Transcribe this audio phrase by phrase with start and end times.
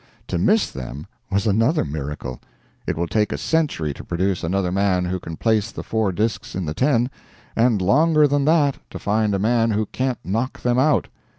[0.29, 2.39] To miss them was another miracle.
[2.87, 6.55] It will take a century to produce another man who can place the four disks
[6.55, 7.11] in the 10;
[7.55, 11.07] and longer than that to find a man who can't knock them out.